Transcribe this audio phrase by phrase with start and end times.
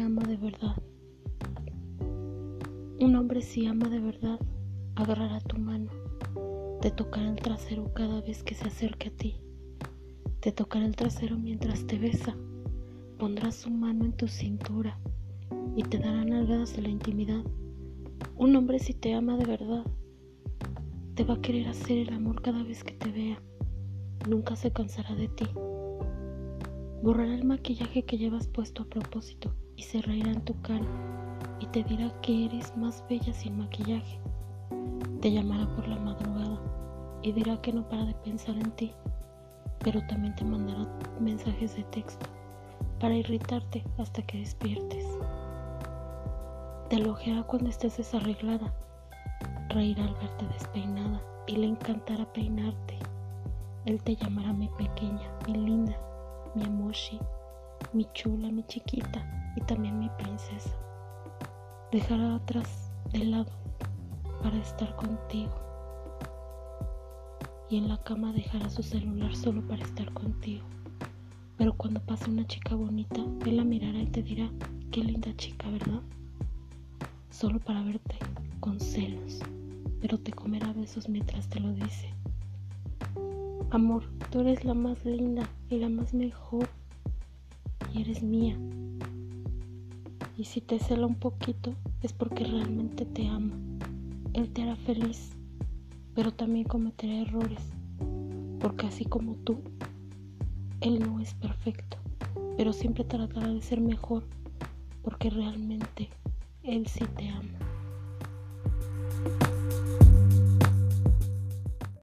[0.00, 0.76] ama de verdad.
[3.00, 4.38] Un hombre si ama de verdad,
[4.94, 5.90] agarrará tu mano,
[6.80, 9.40] te tocará el trasero cada vez que se acerque a ti,
[10.40, 12.36] te tocará el trasero mientras te besa,
[13.18, 14.98] pondrá su mano en tu cintura
[15.76, 17.44] y te dará nalgadas de la intimidad.
[18.36, 19.84] Un hombre si te ama de verdad,
[21.14, 23.42] te va a querer hacer el amor cada vez que te vea,
[24.28, 25.46] nunca se cansará de ti.
[27.02, 30.86] Borrará el maquillaje que llevas puesto a propósito y se reirá en tu cara
[31.60, 34.18] y te dirá que eres más bella sin maquillaje.
[35.20, 36.58] Te llamará por la madrugada
[37.22, 38.92] y dirá que no para de pensar en ti,
[39.78, 40.86] pero también te mandará
[41.20, 42.26] mensajes de texto
[43.00, 45.06] para irritarte hasta que despiertes.
[46.88, 48.74] Te elogiará cuando estés desarreglada,
[49.68, 52.98] reirá al verte despeinada y le encantará peinarte.
[53.84, 55.96] Él te llamará mi pequeña, mi linda,
[56.54, 57.18] mi emoji,
[57.92, 60.70] mi chula, mi chiquita y también mi princesa.
[61.90, 63.50] Dejará atrás de lado
[64.42, 65.52] para estar contigo.
[67.68, 70.64] Y en la cama dejará su celular solo para estar contigo.
[71.56, 74.50] Pero cuando pase una chica bonita, él la mirará y te dirá,
[74.90, 76.00] qué linda chica, ¿verdad?
[77.30, 78.16] Solo para verte
[78.60, 79.40] con celos,
[80.00, 82.12] pero te comerá besos mientras te lo dice.
[83.70, 86.68] Amor, tú eres la más linda y la más mejor
[87.92, 88.56] y eres mía.
[90.36, 93.54] Y si te cela un poquito es porque realmente te ama.
[94.32, 95.30] Él te hará feliz,
[96.14, 97.60] pero también cometerá errores,
[98.60, 99.60] porque así como tú,
[100.80, 101.98] Él no es perfecto,
[102.56, 104.24] pero siempre tratará de ser mejor,
[105.02, 106.08] porque realmente
[106.62, 107.61] Él sí te ama.